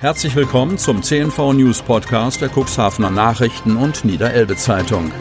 [0.00, 5.12] Herzlich willkommen zum CNV News Podcast der Cuxhavener Nachrichten und Niederelbe Zeitung.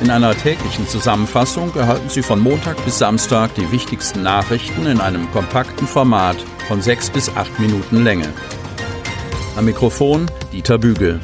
[0.00, 5.30] In einer täglichen Zusammenfassung erhalten Sie von Montag bis Samstag die wichtigsten Nachrichten in einem
[5.30, 8.32] kompakten Format von sechs bis acht Minuten Länge.
[9.54, 11.20] Am Mikrofon Dieter Bügel.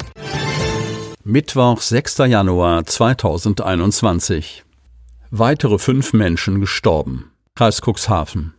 [1.25, 2.19] Mittwoch, 6.
[2.19, 4.63] Januar 2021.
[5.29, 7.33] Weitere fünf Menschen gestorben.
[7.55, 8.53] Kreis Cuxhaven.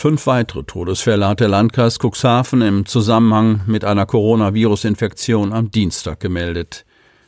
[0.00, 6.84] Fünf weitere Todesfälle hat der Landkreis Cuxhaven im Zusammenhang mit einer Coronavirus-Infektion am Dienstag gemeldet.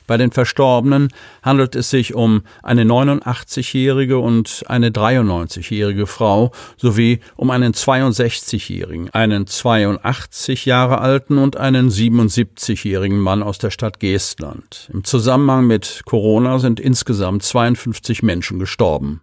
[0.06, 1.08] Bei den Verstorbenen
[1.42, 9.48] handelt es sich um eine 89-jährige und eine 93-jährige Frau sowie um einen 62-jährigen, einen
[9.48, 14.88] 82 Jahre alten und einen 77-jährigen Mann aus der Stadt Geestland.
[14.92, 19.22] Im Zusammenhang mit Corona sind insgesamt 52 Menschen gestorben.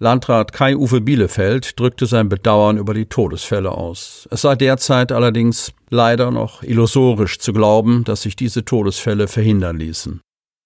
[0.00, 4.28] Landrat Kai-Uwe Bielefeld drückte sein Bedauern über die Todesfälle aus.
[4.30, 10.20] Es sei derzeit allerdings leider noch illusorisch zu glauben, dass sich diese Todesfälle verhindern ließen.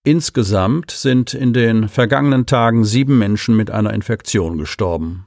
[0.05, 5.24] Insgesamt sind in den vergangenen Tagen sieben Menschen mit einer Infektion gestorben.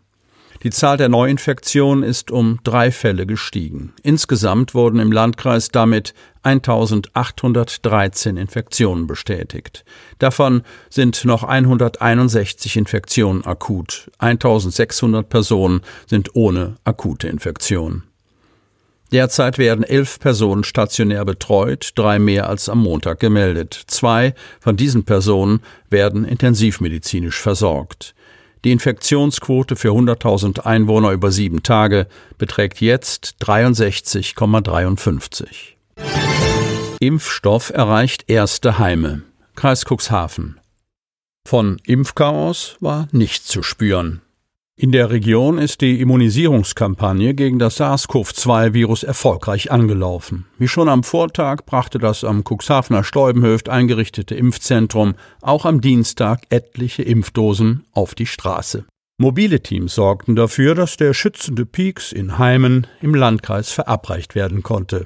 [0.64, 3.94] Die Zahl der Neuinfektionen ist um drei Fälle gestiegen.
[4.04, 9.84] Insgesamt wurden im Landkreis damit 1813 Infektionen bestätigt.
[10.20, 14.10] Davon sind noch 161 Infektionen akut.
[14.20, 18.04] 1600 Personen sind ohne akute Infektion.
[19.12, 23.80] Derzeit werden elf Personen stationär betreut, drei mehr als am Montag gemeldet.
[23.88, 28.16] Zwei von diesen Personen werden intensivmedizinisch versorgt.
[28.66, 32.08] Die Infektionsquote für 100.000 Einwohner über sieben Tage
[32.40, 35.46] beträgt jetzt 63,53.
[37.00, 39.22] Impfstoff erreicht erste Heime.
[39.56, 40.60] Kreis Cuxhaven.
[41.48, 44.22] Von Impfchaos war nichts zu spüren.
[44.78, 50.48] In der Region ist die Immunisierungskampagne gegen das SARS-CoV-2-Virus erfolgreich angelaufen.
[50.58, 57.04] Wie schon am Vortag brachte das am Cuxhavener Steubenhöft eingerichtete Impfzentrum auch am Dienstag etliche
[57.04, 58.84] Impfdosen auf die Straße.
[59.18, 65.06] Mobile Teams sorgten dafür, dass der schützende Peaks in Heimen im Landkreis verabreicht werden konnte.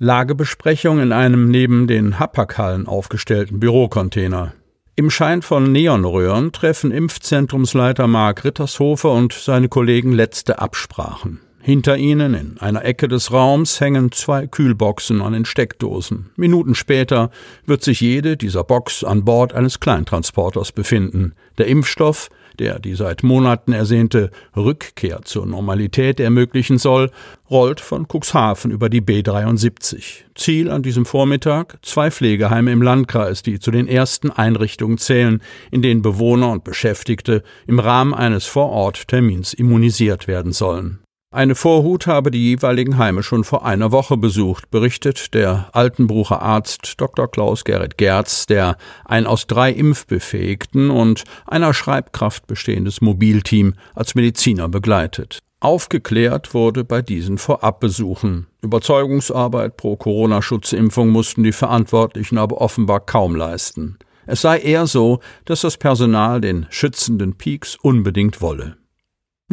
[0.00, 4.54] Lagebesprechung in einem neben den Hapakhallen aufgestellten Bürocontainer.
[4.94, 11.40] Im Schein von Neonröhren treffen Impfzentrumsleiter Mark Rittershofer und seine Kollegen letzte Absprachen.
[11.62, 16.30] Hinter ihnen in einer Ecke des Raums hängen zwei Kühlboxen an den Steckdosen.
[16.36, 17.30] Minuten später
[17.64, 21.32] wird sich jede dieser Box an Bord eines Kleintransporters befinden.
[21.56, 27.10] Der Impfstoff der die seit Monaten ersehnte Rückkehr zur Normalität ermöglichen soll,
[27.50, 30.24] rollt von Cuxhaven über die B73.
[30.34, 35.82] Ziel an diesem Vormittag zwei Pflegeheime im Landkreis, die zu den ersten Einrichtungen zählen, in
[35.82, 41.00] denen Bewohner und Beschäftigte im Rahmen eines Vororttermins immunisiert werden sollen.
[41.34, 47.00] Eine Vorhut habe die jeweiligen Heime schon vor einer Woche besucht, berichtet der Altenbrucher Arzt
[47.00, 47.26] Dr.
[47.26, 48.76] Klaus Gerrit Gerz, der
[49.06, 55.38] ein aus drei Impfbefähigten und einer Schreibkraft bestehendes Mobilteam als Mediziner begleitet.
[55.58, 58.46] Aufgeklärt wurde bei diesen Vorabbesuchen.
[58.60, 63.96] Überzeugungsarbeit pro Corona-Schutzimpfung mussten die Verantwortlichen aber offenbar kaum leisten.
[64.26, 68.76] Es sei eher so, dass das Personal den schützenden Peaks unbedingt wolle.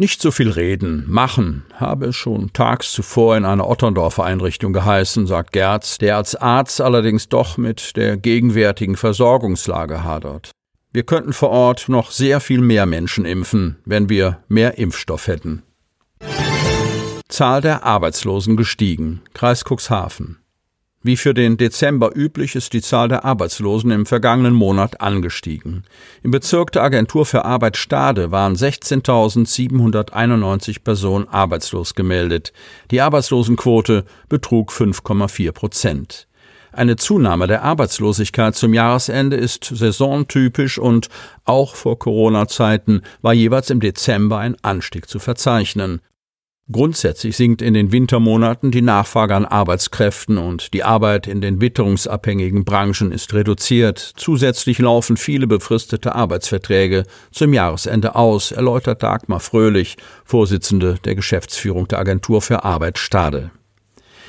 [0.00, 5.26] Nicht so viel reden, machen, habe es schon tags zuvor in einer Otterndorfer Einrichtung geheißen,
[5.26, 10.52] sagt Gerz, der als Arzt allerdings doch mit der gegenwärtigen Versorgungslage hadert.
[10.90, 15.64] Wir könnten vor Ort noch sehr viel mehr Menschen impfen, wenn wir mehr Impfstoff hätten.
[17.28, 19.20] Zahl der Arbeitslosen gestiegen.
[19.34, 20.38] Kreis Cuxhaven.
[21.02, 25.84] Wie für den Dezember üblich ist die Zahl der Arbeitslosen im vergangenen Monat angestiegen.
[26.22, 32.52] Im Bezirk der Agentur für Arbeit Stade waren 16.791 Personen arbeitslos gemeldet.
[32.90, 36.26] Die Arbeitslosenquote betrug 5,4 Prozent.
[36.70, 41.08] Eine Zunahme der Arbeitslosigkeit zum Jahresende ist saisontypisch und
[41.46, 46.02] auch vor Corona-Zeiten war jeweils im Dezember ein Anstieg zu verzeichnen.
[46.72, 52.64] Grundsätzlich sinkt in den Wintermonaten die Nachfrage an Arbeitskräften und die Arbeit in den witterungsabhängigen
[52.64, 54.12] Branchen ist reduziert.
[54.16, 61.98] Zusätzlich laufen viele befristete Arbeitsverträge zum Jahresende aus, erläutert Dagmar Fröhlich, Vorsitzende der Geschäftsführung der
[61.98, 63.50] Agentur für Arbeit Stade.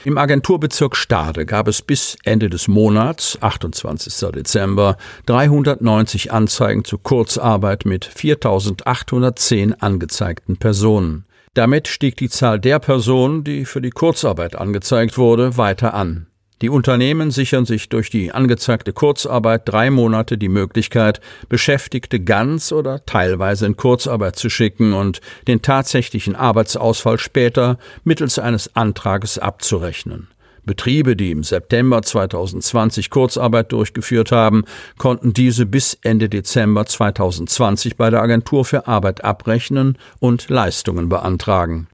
[0.03, 4.31] Im Agenturbezirk Stade gab es bis Ende des Monats, 28.
[4.31, 11.25] Dezember, 390 Anzeigen zu Kurzarbeit mit 4.810 angezeigten Personen.
[11.53, 16.27] Damit stieg die Zahl der Personen, die für die Kurzarbeit angezeigt wurde, weiter an.
[16.61, 21.19] Die Unternehmen sichern sich durch die angezeigte Kurzarbeit drei Monate die Möglichkeit,
[21.49, 28.73] Beschäftigte ganz oder teilweise in Kurzarbeit zu schicken und den tatsächlichen Arbeitsausfall später mittels eines
[28.75, 30.29] Antrages abzurechnen.
[30.63, 34.63] Betriebe, die im September 2020 Kurzarbeit durchgeführt haben,
[34.97, 41.87] konnten diese bis Ende Dezember 2020 bei der Agentur für Arbeit abrechnen und Leistungen beantragen.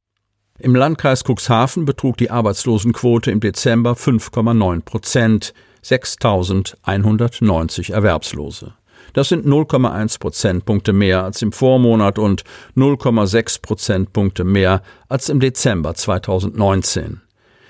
[0.60, 5.54] Im Landkreis Cuxhaven betrug die Arbeitslosenquote im Dezember 5,9 Prozent,
[5.84, 8.74] 6.190 Erwerbslose.
[9.13, 12.44] Das sind 0,1 Prozentpunkte mehr als im Vormonat und
[12.75, 17.22] 0,6 Prozentpunkte mehr als im Dezember 2019.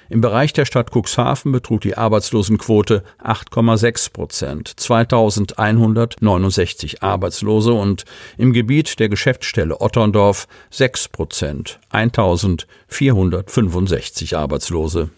[0.09, 8.05] Im Bereich der Stadt Cuxhaven betrug die Arbeitslosenquote 8,6 Prozent, 2169 Arbeitslose und
[8.37, 15.09] im Gebiet der Geschäftsstelle Otterndorf 6 Prozent, 1465 Arbeitslose.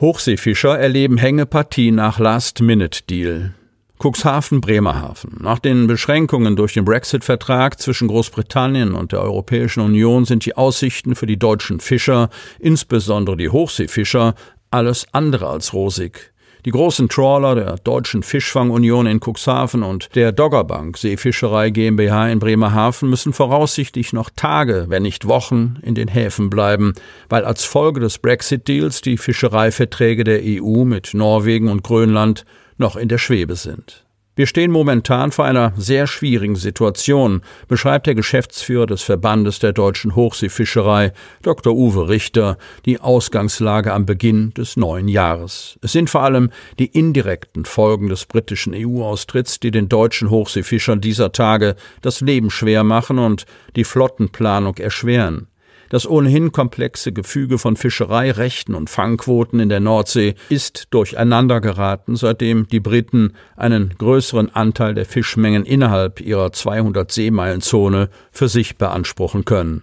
[0.00, 3.52] Hochseefischer erleben Hängepartie nach Last-Minute-Deal.
[3.98, 5.38] Cuxhaven Bremerhaven.
[5.40, 11.14] Nach den Beschränkungen durch den Brexit-Vertrag zwischen Großbritannien und der Europäischen Union sind die Aussichten
[11.14, 12.28] für die deutschen Fischer,
[12.58, 14.34] insbesondere die Hochseefischer,
[14.70, 16.32] alles andere als rosig.
[16.66, 23.08] Die großen Trawler der Deutschen Fischfangunion in Cuxhaven und der Doggerbank Seefischerei GmbH in Bremerhaven
[23.08, 26.94] müssen voraussichtlich noch Tage, wenn nicht Wochen, in den Häfen bleiben,
[27.28, 32.44] weil als Folge des Brexit-Deals die Fischereiverträge der EU mit Norwegen und Grönland
[32.78, 34.06] noch in der Schwebe sind.
[34.38, 40.14] Wir stehen momentan vor einer sehr schwierigen Situation, beschreibt der Geschäftsführer des Verbandes der deutschen
[40.14, 41.74] Hochseefischerei, Dr.
[41.74, 45.78] Uwe Richter, die Ausgangslage am Beginn des neuen Jahres.
[45.80, 51.32] Es sind vor allem die indirekten Folgen des britischen EU-Austritts, die den deutschen Hochseefischern dieser
[51.32, 55.48] Tage das Leben schwer machen und die Flottenplanung erschweren.
[55.88, 62.66] Das ohnehin komplexe Gefüge von Fischereirechten und Fangquoten in der Nordsee ist durcheinander geraten, seitdem
[62.68, 69.82] die Briten einen größeren Anteil der Fischmengen innerhalb ihrer 200 Seemeilenzone für sich beanspruchen können.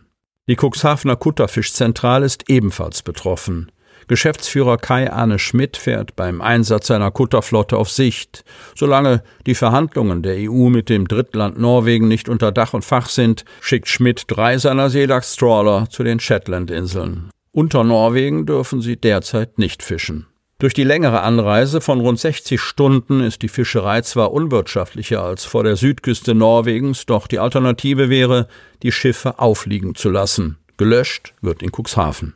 [0.49, 3.71] Die Cuxhavener Kutterfischzentrale ist ebenfalls betroffen.
[4.07, 8.43] Geschäftsführer Kai Arne Schmidt fährt beim Einsatz seiner Kutterflotte auf Sicht.
[8.75, 13.45] Solange die Verhandlungen der EU mit dem Drittland Norwegen nicht unter Dach und Fach sind,
[13.61, 17.29] schickt Schmidt drei seiner Seelachs-Trawler zu den Shetland-Inseln.
[17.51, 20.27] Unter Norwegen dürfen sie derzeit nicht fischen.
[20.63, 25.63] Durch die längere Anreise von rund 60 Stunden ist die Fischerei zwar unwirtschaftlicher als vor
[25.63, 28.47] der Südküste Norwegens, doch die Alternative wäre,
[28.81, 30.57] die Schiffe aufliegen zu lassen.
[30.77, 32.35] Gelöscht wird in Cuxhaven.